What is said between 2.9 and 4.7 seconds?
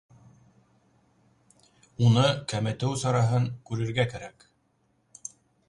сараһын күрергә кәрәк.